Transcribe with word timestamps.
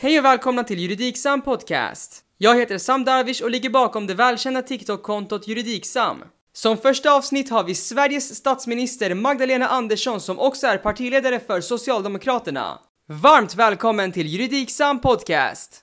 Hej 0.00 0.18
och 0.18 0.24
välkomna 0.24 0.64
till 0.64 0.78
Juridiksam 0.78 1.42
Podcast. 1.42 2.24
Jag 2.36 2.56
heter 2.56 2.78
Sam 2.78 3.04
Darvish 3.04 3.42
och 3.42 3.50
ligger 3.50 3.70
bakom 3.70 4.06
det 4.06 4.14
välkända 4.14 4.62
TikTok-kontot 4.62 5.48
Juridiksam. 5.48 6.24
Som 6.52 6.76
första 6.76 7.12
avsnitt 7.12 7.50
har 7.50 7.64
vi 7.64 7.74
Sveriges 7.74 8.36
statsminister 8.36 9.14
Magdalena 9.14 9.68
Andersson 9.68 10.20
som 10.20 10.38
också 10.38 10.66
är 10.66 10.78
partiledare 10.78 11.40
för 11.40 11.60
Socialdemokraterna. 11.60 12.78
Varmt 13.08 13.54
välkommen 13.54 14.12
till 14.12 14.26
Juridiksam 14.26 15.00
Podcast! 15.00 15.80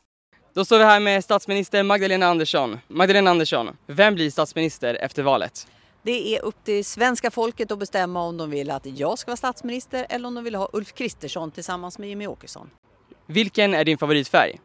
Då 0.54 0.66
står 0.66 0.78
vi 0.78 0.84
här 0.84 1.00
med 1.00 1.24
statsminister 1.24 1.84
Magdalena 1.84 2.28
Andersson. 2.28 2.80
Magdalena 2.88 3.32
Andersson, 3.32 3.70
vem 3.88 4.16
blir 4.16 4.32
statsminister 4.32 4.94
efter 4.94 5.24
valet? 5.24 5.68
Det 6.04 6.36
är 6.36 6.42
upp 6.42 6.64
till 6.64 6.86
svenska 6.86 7.32
folket 7.32 7.72
att 7.72 7.80
bestämma 7.80 8.24
om 8.24 8.38
de 8.38 8.50
vill 8.50 8.72
att 8.72 8.86
jag 8.86 9.20
ska 9.20 9.32
vara 9.32 9.38
statsminister 9.38 10.08
eller 10.10 10.28
om 10.28 10.36
de 10.36 10.44
vill 10.44 10.56
ha 10.56 10.70
Ulf 10.74 10.94
Kristersson 10.94 11.52
tillsammans 11.52 12.00
med 12.00 12.10
Jimmy 12.10 12.28
Åkesson. 12.28 12.70
Vilken 13.28 13.74
är 13.74 13.86
din 13.86 13.98
favoritfärg? 13.98 14.60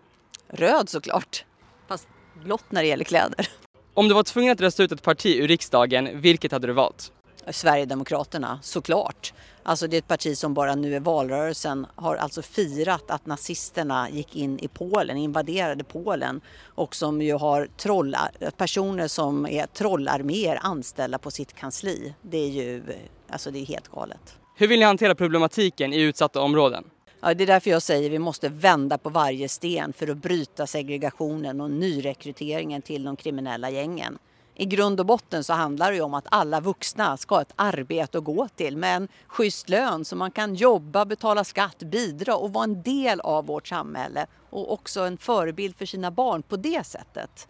Röd 0.49 0.89
såklart, 0.89 1.45
fast 1.89 2.09
blått 2.43 2.65
när 2.69 2.83
det 2.83 2.89
gäller 2.89 3.05
kläder. 3.05 3.49
Om 3.95 4.09
du 4.09 4.15
var 4.15 4.23
tvungen 4.23 4.53
att 4.53 4.61
rösta 4.61 4.83
ut 4.83 4.93
ett 4.93 5.03
parti 5.03 5.37
ur 5.37 5.49
riksdagen, 5.49 6.21
vilket 6.21 6.53
hade 6.53 6.67
du 6.67 6.73
valt? 6.73 7.13
Sverigedemokraterna, 7.51 8.59
såklart. 8.63 9.33
Alltså 9.63 9.87
det 9.87 9.97
är 9.97 9.99
ett 9.99 10.09
parti 10.09 10.39
som 10.39 10.55
bara 10.55 10.75
nu 10.75 10.95
i 10.95 10.99
valrörelsen 10.99 11.87
har 11.95 12.17
alltså 12.17 12.43
firat 12.43 13.11
att 13.11 13.27
nazisterna 13.27 14.11
gick 14.11 14.37
in 14.37 14.59
i 14.59 14.69
Polen, 14.69 15.17
invaderade 15.17 15.85
Polen 15.85 16.41
och 16.65 16.95
som 16.95 17.23
ju 17.23 17.35
har 17.35 17.69
trollar, 17.77 18.31
personer 18.57 19.09
som 19.09 19.47
är 19.47 19.67
trollarméer 19.67 20.59
anställda 20.63 21.19
på 21.19 21.31
sitt 21.31 21.55
kansli. 21.55 22.15
Det 22.23 22.39
är 22.39 22.49
ju, 22.49 22.83
alltså 23.31 23.51
det 23.51 23.59
är 23.59 23.67
helt 23.67 23.89
galet. 23.89 24.37
Hur 24.57 24.67
vill 24.67 24.79
ni 24.79 24.85
hantera 24.85 25.15
problematiken 25.15 25.93
i 25.93 26.01
utsatta 26.01 26.41
områden? 26.41 26.85
Ja, 27.23 27.35
det 27.35 27.45
är 27.45 27.47
därför 27.47 27.71
jag 27.71 27.83
säger 27.83 28.07
att 28.07 28.13
vi 28.13 28.19
måste 28.19 28.49
vända 28.49 28.99
på 28.99 29.09
varje 29.11 29.49
sten 29.49 29.93
för 29.93 30.09
att 30.09 30.17
bryta 30.17 30.67
segregationen 30.67 31.61
och 31.61 31.71
nyrekryteringen 31.71 32.83
till 32.83 33.05
de 33.05 33.17
kriminella 33.17 33.71
gängen. 33.71 34.19
I 34.55 34.65
grund 34.65 35.01
och 35.01 35.07
botten 35.07 35.45
så 35.45 35.53
handlar 35.53 35.91
det 35.91 35.97
ju 35.97 36.03
om 36.03 36.15
att 36.15 36.27
alla 36.31 36.61
vuxna 36.61 37.17
ska 37.17 37.35
ha 37.35 37.43
ett 37.43 37.53
arbete 37.57 38.19
att 38.19 38.25
gå 38.25 38.49
till 38.49 38.77
med 38.77 38.97
en 38.97 39.09
schysst 39.27 39.69
lön 39.69 40.05
så 40.05 40.17
man 40.17 40.31
kan 40.31 40.55
jobba, 40.55 41.05
betala 41.05 41.45
skatt, 41.45 41.79
bidra 41.79 42.37
och 42.37 42.53
vara 42.53 42.65
en 42.65 42.83
del 42.83 43.21
av 43.21 43.47
vårt 43.47 43.69
samhälle 43.69 44.27
och 44.51 44.73
också 44.73 45.01
en 45.01 45.19
förebild 45.19 45.77
för 45.77 45.87
sina 45.87 46.11
barn 46.11 46.43
på 46.43 46.57
det 46.57 46.87
sättet. 46.87 47.49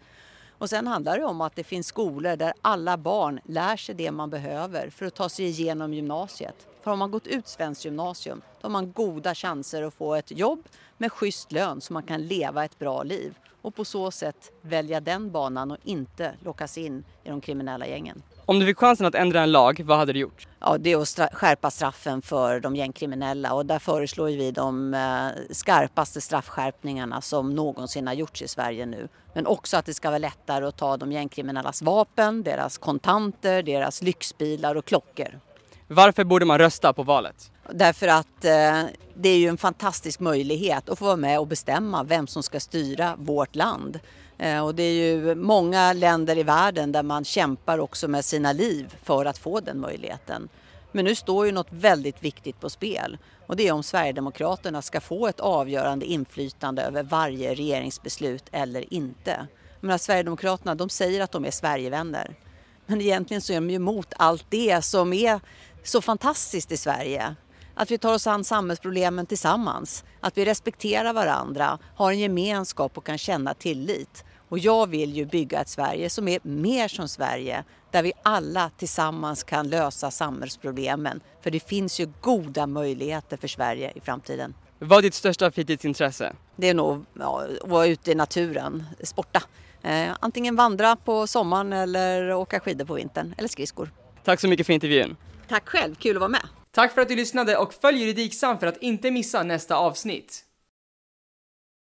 Och 0.61 0.69
sen 0.69 0.87
handlar 0.87 1.17
det 1.17 1.25
om 1.25 1.41
att 1.41 1.55
det 1.55 1.63
finns 1.63 1.87
skolor 1.87 2.35
där 2.35 2.53
alla 2.61 2.97
barn 2.97 3.39
lär 3.43 3.77
sig 3.77 3.95
det 3.95 4.11
man 4.11 4.29
behöver 4.29 4.89
för 4.89 5.05
att 5.05 5.15
ta 5.15 5.29
sig 5.29 5.45
igenom 5.45 5.93
gymnasiet. 5.93 6.67
För 6.81 6.91
har 6.91 6.97
man 6.97 7.11
gått 7.11 7.27
ut 7.27 7.47
svenskt 7.47 7.85
gymnasium 7.85 8.41
då 8.61 8.65
har 8.65 8.71
man 8.71 8.91
goda 8.91 9.35
chanser 9.35 9.83
att 9.83 9.93
få 9.93 10.15
ett 10.15 10.31
jobb 10.31 10.63
med 10.97 11.11
schysst 11.11 11.51
lön 11.51 11.81
så 11.81 11.93
man 11.93 12.03
kan 12.03 12.27
leva 12.27 12.65
ett 12.65 12.79
bra 12.79 13.03
liv 13.03 13.37
och 13.61 13.75
på 13.75 13.85
så 13.85 14.11
sätt 14.11 14.51
välja 14.61 14.99
den 14.99 15.31
banan 15.31 15.71
och 15.71 15.77
inte 15.83 16.33
lockas 16.43 16.77
in 16.77 17.03
i 17.23 17.29
de 17.29 17.41
kriminella 17.41 17.87
gängen. 17.87 18.23
Om 18.51 18.59
du 18.59 18.65
fick 18.65 18.77
chansen 18.77 19.05
att 19.05 19.15
ändra 19.15 19.41
en 19.41 19.51
lag, 19.51 19.81
vad 19.85 19.97
hade 19.97 20.13
du 20.13 20.19
gjort? 20.19 20.47
Ja, 20.59 20.77
det 20.77 20.91
är 20.91 21.01
att 21.01 21.33
skärpa 21.33 21.71
straffen 21.71 22.21
för 22.21 22.59
de 22.59 22.75
gängkriminella 22.75 23.53
och 23.53 23.65
där 23.65 23.79
föreslår 23.79 24.25
vi 24.25 24.51
de 24.51 24.93
eh, 24.93 25.53
skarpaste 25.53 26.21
straffskärpningarna 26.21 27.21
som 27.21 27.55
någonsin 27.55 28.07
har 28.07 28.13
gjorts 28.13 28.41
i 28.41 28.47
Sverige 28.47 28.85
nu. 28.85 29.07
Men 29.33 29.47
också 29.47 29.77
att 29.77 29.85
det 29.85 29.93
ska 29.93 30.09
vara 30.09 30.17
lättare 30.17 30.65
att 30.65 30.77
ta 30.77 30.97
de 30.97 31.11
gängkriminellas 31.11 31.81
vapen, 31.81 32.43
deras 32.43 32.77
kontanter, 32.77 33.63
deras 33.63 34.01
lyxbilar 34.01 34.75
och 34.75 34.85
klockor. 34.85 35.39
Varför 35.87 36.23
borde 36.23 36.45
man 36.45 36.57
rösta 36.57 36.93
på 36.93 37.03
valet? 37.03 37.51
Därför 37.73 38.07
att 38.07 38.45
eh, 38.45 38.83
det 39.15 39.29
är 39.29 39.37
ju 39.37 39.47
en 39.47 39.57
fantastisk 39.57 40.19
möjlighet 40.19 40.89
att 40.89 40.99
få 40.99 41.05
vara 41.05 41.15
med 41.15 41.39
och 41.39 41.47
bestämma 41.47 42.03
vem 42.03 42.27
som 42.27 42.43
ska 42.43 42.59
styra 42.59 43.15
vårt 43.17 43.55
land. 43.55 43.99
Eh, 44.41 44.65
och 44.65 44.75
det 44.75 44.83
är 44.83 44.93
ju 44.93 45.35
många 45.35 45.93
länder 45.93 46.37
i 46.37 46.43
världen 46.43 46.91
där 46.91 47.03
man 47.03 47.25
kämpar 47.25 47.79
också 47.79 48.07
med 48.07 48.25
sina 48.25 48.53
liv 48.53 48.95
för 49.03 49.25
att 49.25 49.37
få 49.37 49.59
den 49.59 49.79
möjligheten. 49.79 50.49
Men 50.91 51.05
nu 51.05 51.15
står 51.15 51.45
ju 51.45 51.51
något 51.51 51.67
väldigt 51.69 52.23
viktigt 52.23 52.59
på 52.59 52.69
spel 52.69 53.17
och 53.47 53.55
det 53.55 53.67
är 53.67 53.71
om 53.71 53.83
Sverigedemokraterna 53.83 54.81
ska 54.81 55.01
få 55.01 55.27
ett 55.27 55.39
avgörande 55.39 56.05
inflytande 56.05 56.81
över 56.81 57.03
varje 57.03 57.55
regeringsbeslut 57.55 58.43
eller 58.51 58.93
inte. 58.93 59.47
Men 59.79 59.99
Sverigedemokraterna 59.99 60.75
de 60.75 60.89
säger 60.89 61.21
att 61.21 61.31
de 61.31 61.45
är 61.45 61.51
Sverigevänner. 61.51 62.35
Men 62.85 63.01
egentligen 63.01 63.41
så 63.41 63.53
är 63.53 63.55
de 63.55 63.69
ju 63.69 63.75
emot 63.75 64.13
allt 64.17 64.45
det 64.49 64.81
som 64.81 65.13
är 65.13 65.39
så 65.83 66.01
fantastiskt 66.01 66.71
i 66.71 66.77
Sverige. 66.77 67.35
Att 67.75 67.91
vi 67.91 67.97
tar 67.97 68.13
oss 68.13 68.27
an 68.27 68.43
samhällsproblemen 68.43 69.25
tillsammans. 69.25 70.03
Att 70.19 70.37
vi 70.37 70.45
respekterar 70.45 71.13
varandra, 71.13 71.79
har 71.95 72.11
en 72.11 72.19
gemenskap 72.19 72.97
och 72.97 73.05
kan 73.05 73.17
känna 73.17 73.53
tillit. 73.53 74.23
Och 74.51 74.59
jag 74.59 74.87
vill 74.87 75.13
ju 75.13 75.25
bygga 75.25 75.61
ett 75.61 75.69
Sverige 75.69 76.09
som 76.09 76.27
är 76.27 76.39
mer 76.43 76.87
som 76.87 77.07
Sverige, 77.07 77.63
där 77.91 78.03
vi 78.03 78.13
alla 78.23 78.69
tillsammans 78.77 79.43
kan 79.43 79.69
lösa 79.69 80.11
samhällsproblemen. 80.11 81.21
För 81.41 81.51
det 81.51 81.59
finns 81.59 81.99
ju 81.99 82.07
goda 82.21 82.67
möjligheter 82.67 83.37
för 83.37 83.47
Sverige 83.47 83.91
i 83.95 83.99
framtiden. 83.99 84.53
Vad 84.79 84.97
är 84.97 85.01
ditt 85.01 85.13
största 85.13 85.51
fritidsintresse? 85.51 86.33
Det 86.55 86.69
är 86.69 86.73
nog 86.73 87.05
ja, 87.13 87.43
att 87.61 87.69
vara 87.69 87.87
ute 87.87 88.11
i 88.11 88.15
naturen, 88.15 88.85
sporta. 89.03 89.43
Eh, 89.81 90.15
antingen 90.19 90.55
vandra 90.55 90.95
på 90.95 91.27
sommaren 91.27 91.73
eller 91.73 92.33
åka 92.33 92.59
skidor 92.59 92.85
på 92.85 92.93
vintern, 92.93 93.35
eller 93.37 93.49
skridskor. 93.49 93.91
Tack 94.23 94.39
så 94.39 94.47
mycket 94.47 94.65
för 94.65 94.73
intervjun. 94.73 95.15
Tack 95.47 95.69
själv, 95.69 95.95
kul 95.95 96.15
att 96.15 96.19
vara 96.19 96.29
med. 96.29 96.47
Tack 96.71 96.93
för 96.93 97.01
att 97.01 97.07
du 97.07 97.15
lyssnade 97.15 97.57
och 97.57 97.73
följ 97.73 97.99
Juridiksam 97.99 98.57
för 98.57 98.67
att 98.67 98.77
inte 98.77 99.11
missa 99.11 99.43
nästa 99.43 99.75
avsnitt. 99.75 100.45